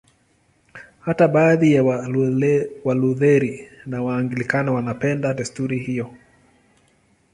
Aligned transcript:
Hata 0.99 1.27
baadhi 1.27 1.73
ya 1.73 1.83
Walutheri 2.85 3.67
na 3.85 4.03
Waanglikana 4.03 4.71
wanapenda 4.71 5.33
desturi 5.33 5.79
hiyo. 5.79 6.13